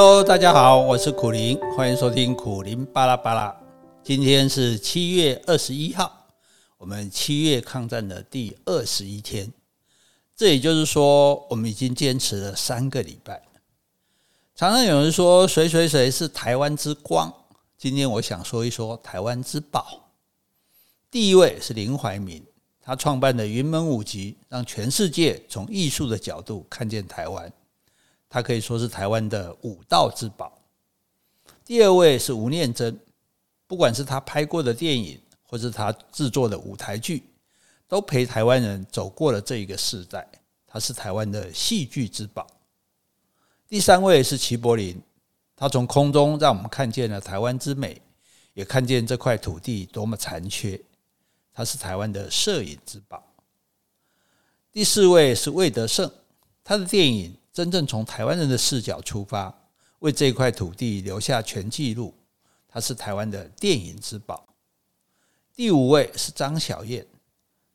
[0.00, 3.52] Hello，大家好，我是苦林，欢迎收听苦林巴拉巴拉。
[4.04, 6.24] 今天是七月二十一号，
[6.76, 9.52] 我们七月抗战的第二十一天。
[10.36, 13.42] 这也就是说，我们已经坚持了三个礼拜。
[14.54, 17.34] 常常有人说谁谁谁是台湾之光，
[17.76, 20.12] 今天我想说一说台湾之宝。
[21.10, 22.40] 第一位是林怀民，
[22.80, 27.52] 他创办的云门舞集，让全世界从艺术的角度看见台湾。
[28.28, 30.60] 他可以说是台湾的舞道之宝。
[31.64, 32.98] 第二位是吴念真，
[33.66, 37.24] 不管是他拍过的电影，或是他制作的舞台剧。
[37.90, 40.28] 都陪台湾人走过了这一个世代，
[40.66, 42.46] 他是台湾的戏剧之宝。
[43.66, 45.00] 第三位是齐柏林，
[45.56, 47.98] 他从空中让我们看见了台湾之美，
[48.52, 50.78] 也看见这块土地多么残缺，
[51.50, 53.24] 他是台湾的摄影之宝。
[54.70, 56.12] 第四位是魏德圣，
[56.62, 59.52] 他的电影真正从台湾人的视角出发，
[59.98, 62.14] 为这块土地留下全纪录，
[62.68, 64.46] 他是台湾的电影之宝。
[65.56, 67.04] 第五位是张小燕。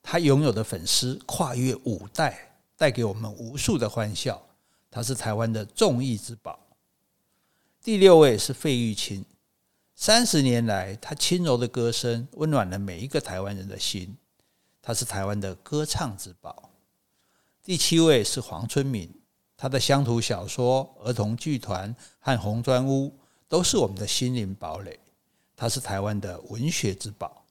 [0.00, 4.40] 她拥有的粉丝跨越五代，带给我们无数的欢笑。
[4.88, 6.60] 他是台湾的综艺之宝。
[7.82, 9.24] 第六位是费玉清，
[9.96, 14.16] 三十年来，他轻柔的歌声温暖了每一个台湾人的心。
[14.80, 16.70] 他是台湾的歌唱之宝。
[17.64, 19.12] 第七位是黄春明，
[19.62, 23.16] 他的乡土小说、儿童剧团和红砖屋
[23.48, 24.98] 都是我们的心灵堡垒。
[25.54, 27.44] 他是台湾的文学之宝。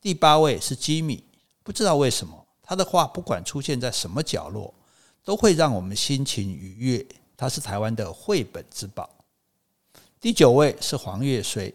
[0.00, 1.24] 第八位是吉米。
[1.64, 4.72] 不知道为什么，他的画不管出现在什么角落，
[5.24, 7.04] 都会让我们心情愉悦。
[7.36, 9.10] 他是台湾的绘本之宝。
[10.20, 11.74] 第九位是黄越绥，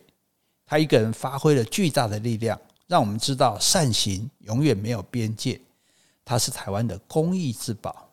[0.65, 5.59] 他一个人发挥了巨大的力量，让我们知道善行永远没有边界。
[6.23, 8.07] 他是台湾的公益之宝。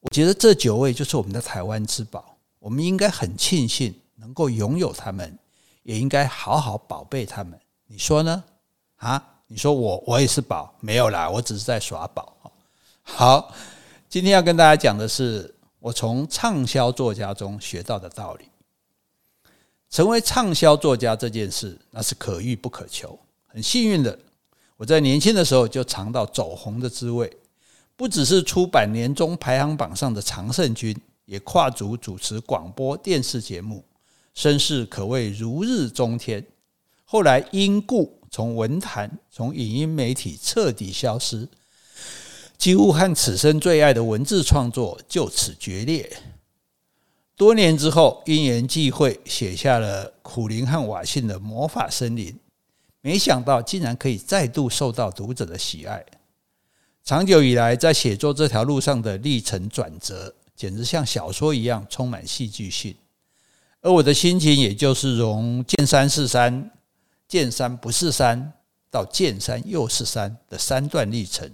[0.00, 5.38] 我觉得这九位就是我们的台湾之宝，我们应该很庆幸能够拥有他们，
[5.82, 7.58] 也应该好好宝贝他们。
[7.86, 8.42] 你说呢？
[8.96, 9.26] 啊？
[9.46, 12.36] 你说我我也是宝，没有啦，我只是在耍宝。
[13.02, 13.52] 好，
[14.08, 18.44] 今天要跟大家讲的是我从畅销作家中学到的道理。
[19.90, 23.18] 成为畅销作家这件事，那是可遇不可求。
[23.48, 24.16] 很幸运的，
[24.76, 27.28] 我在年轻的时候就尝到走红的滋味，
[28.00, 30.96] 不只是出版年终排行榜上的常胜军，
[31.26, 33.84] 也跨足主持广播电视节目，
[34.32, 36.42] 声势可谓如日中天。
[37.04, 38.18] 后来因故。
[38.30, 41.46] 从文坛、从影音媒体彻底消失，
[42.56, 46.08] 几乎和此生最爱的文字创作就此决裂。
[47.36, 52.38] 多年之后，因缘际会，写下了苦苓和瓦信的魔法森林，
[53.02, 56.06] 没想到竟然可以再度受到读者的喜爱。
[57.04, 62.94] 长久以来，在写作这条路上的历程转折，简直像小说一样充满戏剧性。
[63.80, 66.70] 而我的心情，也就是从见山是山。
[67.26, 68.54] 见山不是山，
[68.90, 71.48] 到见山又是山的三段历程，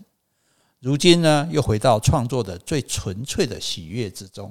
[0.80, 4.50] 如今呢，又回到创作的最纯粹的喜悦之中。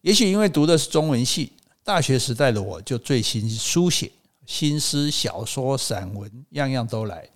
[0.00, 1.52] 也许因为读的是中文系，
[1.84, 4.10] 大学时代的我就最喜书写，
[4.44, 7.30] 新诗、小说、散文，样样都来，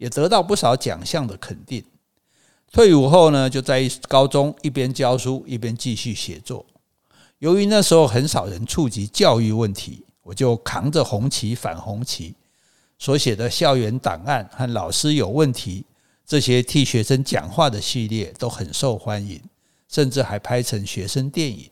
[0.00, 1.84] 也得到不少奖项的肯定。
[2.72, 6.66] 退伍后呢，就在高中一边教书一边继续写作。
[7.38, 10.04] 由于那时候很少人触及教育问题。
[10.22, 12.34] 我就扛着红旗反红旗，
[12.98, 15.84] 所写的校园档案和老师有问题
[16.24, 19.40] 这些替学生讲话的系列都很受欢迎，
[19.88, 21.68] 甚至还拍成学生电影。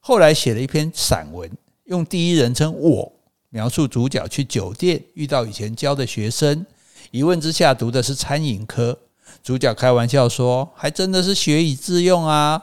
[0.00, 1.50] 后来写了一篇散文，
[1.84, 3.10] 用第一人称我
[3.48, 6.66] 描述主角去酒店遇到以前教的学生，
[7.10, 8.96] 一问之下读的是餐饮科，
[9.42, 12.62] 主角开玩笑说：“还真的是学以致用啊。”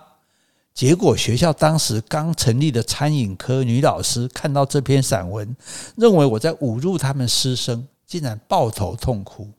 [0.73, 5.55] 结果学校当时刚成立的餐饮科女老师看到这篇散文，
[5.95, 9.49] 认为我在侮辱他们师生，竟然抱头痛哭。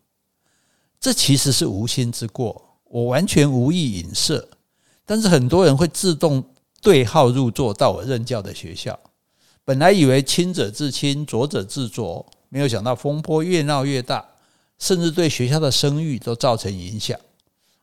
[1.01, 4.49] 这其实是无心之过，我完全无意影射。
[5.05, 6.43] 但是很多人会自动
[6.81, 8.99] 对号入座到我任教的学校，
[9.65, 14.25] 本来以为清者自清，浊者自浊，没有想到风波越闹越大，
[14.79, 17.19] 甚至对学校的声誉都造成影响。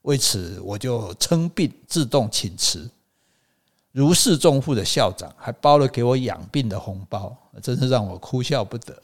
[0.03, 2.89] 为此，我就称病自动请辞。
[3.91, 9.01] 如释重负的校长还包了给我养病的红包，真是让我哭笑不得。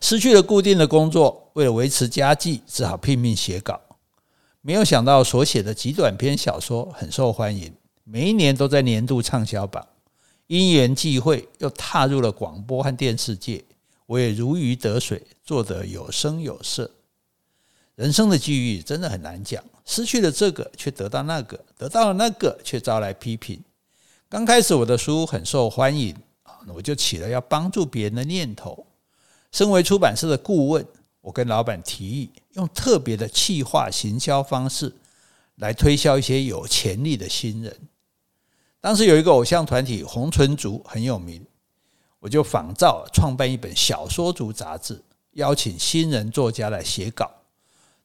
[0.00, 3.80] 失去了固定的工作，为了维持家计，只好拼命写稿。
[4.60, 7.72] 没有想到所写的极短篇小说很受欢迎，
[8.04, 9.86] 每一年都在年度畅销榜。
[10.48, 13.64] 因缘际会，又踏入了广播和电视界，
[14.06, 16.90] 我也如鱼得水，做得有声有色。
[17.94, 23.60] 人生的际遇真的很难讲，失去了这个却得到那个，得到了那个却招来批评。
[24.28, 28.86] 刚开始我的书很受欢迎啊，我就起了要帮助别人的念头。
[29.50, 30.86] 身为出版社的顾问，
[31.20, 34.92] 我跟老板提议用特别的企划行销方式
[35.56, 37.74] 来推销一些有潜力的新人。
[38.80, 41.44] 当时有一个偶像团体红唇族很有名，
[42.26, 45.00] 我就仿照创办一本小说族杂志，
[45.34, 47.30] 邀请新人作家来写稿。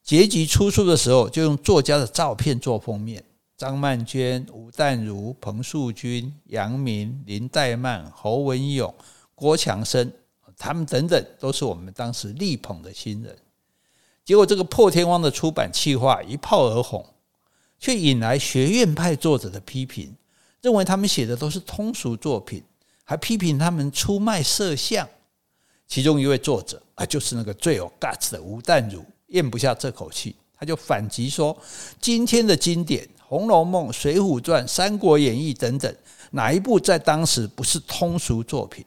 [0.00, 3.24] 结集出书的时候，就用作家的照片做封面。
[3.56, 8.94] 张曼娟、吴淡如、彭树君、杨明、林黛曼、侯文咏、
[9.34, 10.12] 郭强生，
[10.56, 13.36] 他们等等都是我们当时力捧的新人。
[14.24, 17.04] 结果这个破天荒的出版企划一炮而红，
[17.80, 20.14] 却引来学院派作者的批评，
[20.60, 22.62] 认为他们写的都是通俗作品，
[23.04, 25.08] 还批评他们出卖色相。
[25.86, 29.04] 其中一位作者啊，就是那个最有 guts 的吴淡如。
[29.28, 31.56] 咽不下这口气，他就反击说
[31.98, 35.94] ：“今天的经典《红楼梦》《水浒传》《三国演义》等等，
[36.32, 38.84] 哪一部在当时不是通俗作品？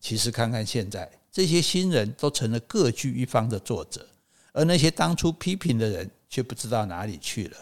[0.00, 4.06] 其实看看现在，这些新人都成了各据一方的作者，
[4.52, 7.56] 而那些当初批评的人却不知道哪里去了。”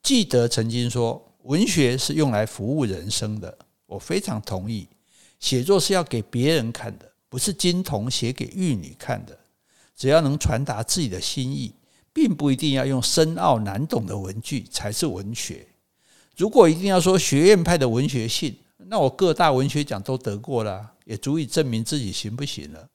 [0.00, 4.88] 记得曾经说：“文学是用来服务人生的。”我非常同意，
[5.40, 9.38] 写作是要给别人看的，不是金童写给玉女看的。
[9.96, 11.72] 只要能传达自己的心意，
[12.12, 15.66] 并不一定要用深奥难懂的文句才是文学。
[16.36, 22.88] 如果一定要说学院派的文学性，那我各大文学奖都得过了，也足以证明自己行不行了。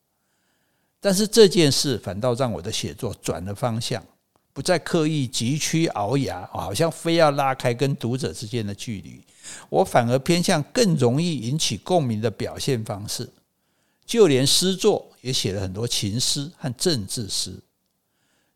[1.00, 4.06] 但是这件事反倒让我的写作转了方向，
[4.54, 9.24] 不再刻意急趋聱牙，好像非要拉开跟读者之间的距离。
[9.70, 13.30] 我反而偏向更容易引起共鸣的表现方式。
[14.06, 17.58] 就连诗作也写了很多情诗和政治诗。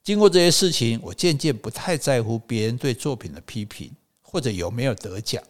[0.04, 3.90] 经过这些事情，我渐渐不太在乎别人对作品的批评
[4.22, 5.42] 或者有没有得奖。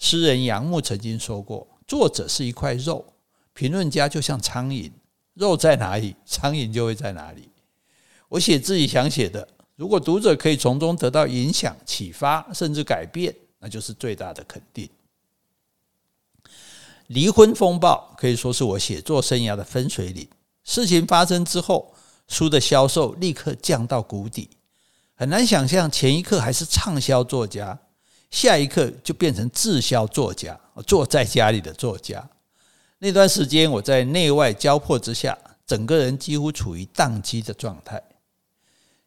[0.00, 3.12] 诗人杨牧曾经说过：“作者是一块肉，
[3.52, 4.90] 评论家就像苍蝇，
[5.34, 7.48] 肉在哪里，苍蝇就会在哪里。”
[8.30, 9.46] 我写自己想写的，
[9.80, 14.86] 如果读者可以从中得到影响、启发，甚至改变，那就是最大的肯定。
[17.06, 20.28] 离婚风暴可以说是我写作生涯的分水岭。
[20.64, 21.94] 事情发生之后，
[22.28, 24.50] 书的销售立刻降到谷底，
[25.14, 27.78] 很难想象前一刻还是畅销作家，
[28.30, 32.28] 下一刻就变成滞销作家，坐在家里的作家。
[32.98, 38.02] 那段时间，我在内外交迫之下，整个人几乎处于宕机的状态。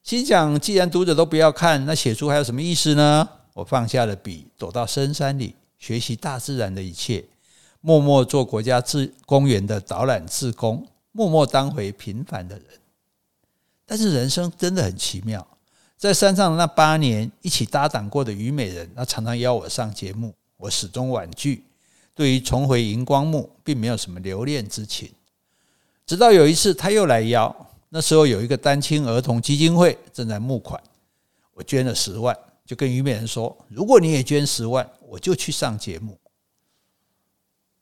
[0.03, 3.27] 心想，既然读者都不要看，那写书还有什么意思呢？
[3.53, 7.23] 我放下了笔，躲到深山里，学习大自然的一切。
[7.79, 12.65] 默默做国家自公园的导览志工，默默当回平凡的人。
[13.85, 15.45] 但是人生真的很奇妙，
[15.97, 21.63] 在山上那八年一起搭档过的虞美人，她常常邀我上节目，我始终婉拒。
[22.13, 25.09] 对于重回荧光幕，并没有什么留恋之情。
[26.05, 27.55] 直到有一次，她又来邀，
[27.95, 30.81] 那时候有一个单亲儿童基金会正在募款，
[31.53, 32.35] 我捐了十万，
[32.65, 36.19] 就跟虞美人说：“如果你也捐十万，我就去上节目。”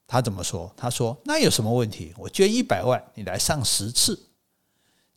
[0.06, 0.69] 他怎么说？
[0.75, 2.13] 他说：“那有什么问题？
[2.18, 4.22] 我捐一百万，你来上十次。”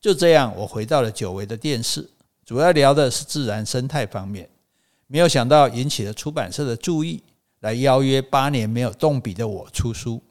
[0.01, 2.09] 就这样，我回到了久违的电视，
[2.47, 4.49] 主要聊的是自然生态方面。
[5.09, 7.21] 没有想到引起了出版社的注意，
[7.59, 10.23] 来邀约八年没有动笔的我出书。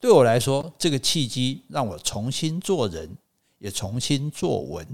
[0.00, 3.10] 对我来说，这个契机让我重新做人，
[3.58, 4.86] 也重新作文。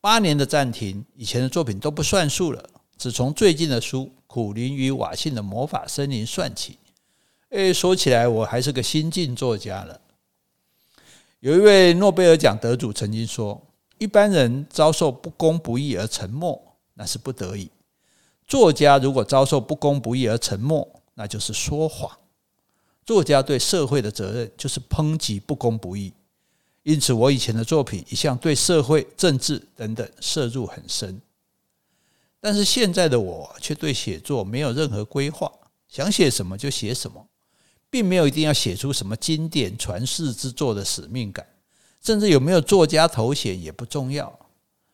[0.00, 6.78] 八年的暂停，以前的作品都不算数了，只从最近的书《苦苓与瓦信的魔法森林》算起。
[7.50, 10.00] 诶，说起来我还是个新晋作家了。
[11.40, 13.60] 有一位诺贝尔奖得主曾经说
[13.98, 16.60] ：“一般人遭受不公不义而沉默，
[16.94, 17.68] 那是不得已；
[18.46, 22.10] 作家如果遭受不公不义而沉默，那就是说谎。
[23.04, 26.12] 作家对社会的责任就是抨击不公不义。
[26.86, 31.20] 因此，我以前的作品一向对社会、政治等等涉入很深。
[32.40, 35.50] 但是现在的我却对写作没有任何规划，
[35.88, 37.26] 想写什么就写什么。”
[37.90, 41.44] 并没有一定要写出什么经典传世之作的使命感，
[42.04, 44.38] 甚至有没有作家头衔也不重要。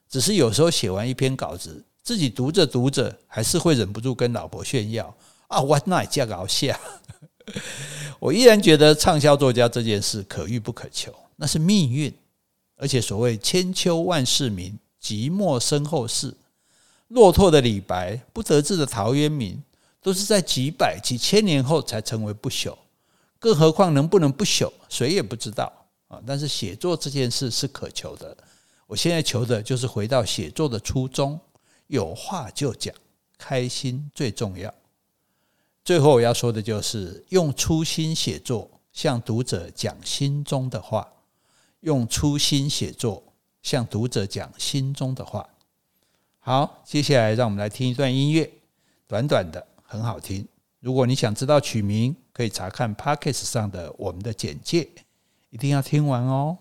[0.09, 5.15] 只是有时候写完一篇稿子，自己读着读着，还是会忍不住跟老婆炫耀
[5.49, 6.75] ：“啊，我那也这么好写。
[8.19, 12.13] ”我依然觉得畅销作家这件事可遇不可求，那是命运。
[12.77, 16.37] 而且所谓千秋万世名，即墨身后事。
[17.09, 19.63] 落拓的李白，不得志的陶渊明，
[20.01, 22.77] 都是在几百几千年后才成为不朽。
[23.39, 25.71] 更何况能不能不朽，谁也不知道
[26.09, 26.21] 啊！
[26.27, 28.37] 但是写作这件事是可求的，
[28.87, 31.39] 我现在求的就是回到写作的初衷，
[31.89, 32.95] 有话就讲，
[33.37, 34.73] 开心最重要。
[35.85, 41.07] 最后我要说的就是用初心写作，向读者讲心中的话。
[41.83, 43.23] 用初心写作，
[43.61, 45.49] 向读者讲心中的话。
[46.39, 48.49] 好，接下来让我们来听一段音乐，
[49.07, 50.47] 短短的，很好听。
[50.79, 54.89] 如果你想知道曲名，可以查看 Podcast 上的我们的简介，
[55.51, 56.57] 一定要听完哦。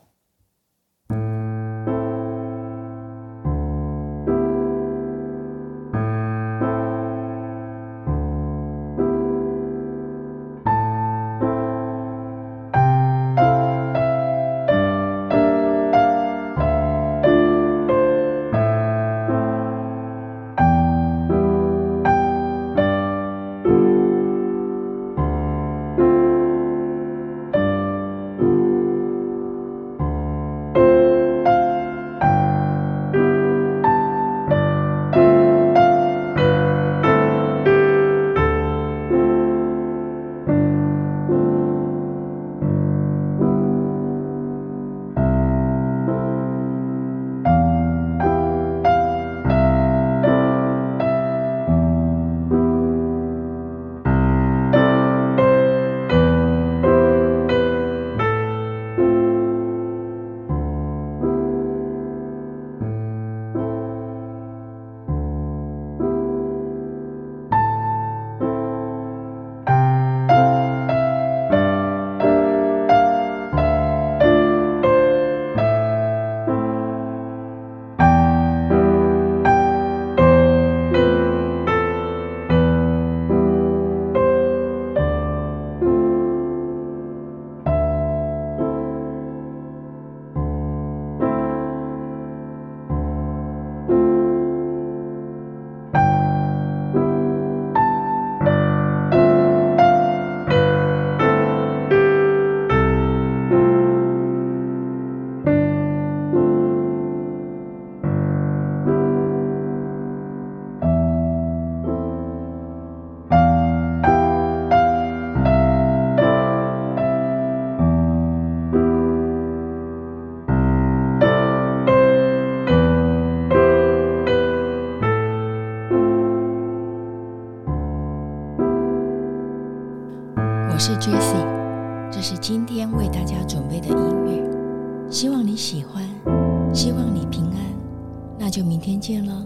[139.01, 139.43] 见了，